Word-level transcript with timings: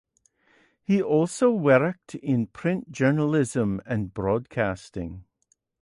He 0.81 0.99
also 0.99 1.51
worked 1.51 2.15
in 2.15 2.47
print 2.47 2.91
journalism 2.91 3.81
and 3.85 4.11
broadcasting. 4.11 5.25